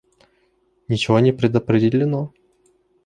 Ничего 0.87 1.19
не 1.19 1.31
предопределено. 1.31 2.33